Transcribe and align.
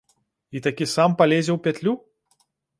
І 0.55 0.61
такі 0.67 0.87
сам 0.95 1.15
палезе 1.21 1.51
ў 1.57 1.61
пятлю? 1.69 1.93